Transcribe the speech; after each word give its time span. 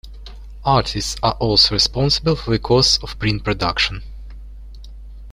Artists 0.65 1.15
are 1.21 1.33
also 1.33 1.75
responsible 1.75 2.35
for 2.35 2.49
the 2.49 2.57
costs 2.57 2.97
of 3.03 3.19
print 3.19 3.43
production. 3.43 4.01